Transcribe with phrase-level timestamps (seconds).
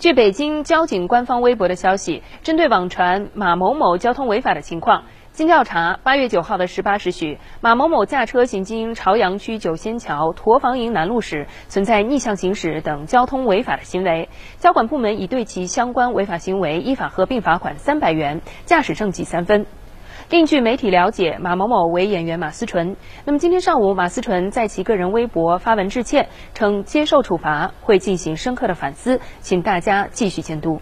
[0.00, 14.30] 据北京交警官方微博的消息，针对网传马某某交通违法的情况，经调查，八月九号的十八时许，马某某驾车行经朝阳区九仙桥驼房营南路时，存在逆向行驶等交通违法的行为。
[14.56, 19.66] 交管部门已对其相关违法行为依法合并罚款三百元，驾驶证记三分。
[20.30, 22.96] 另据媒体了解，马某某为演员马思纯。
[23.24, 30.80] 那么今天上午，马思纯在其个人微博发文致歉，称接受处罚会进行深刻的反思，请大家继续监督。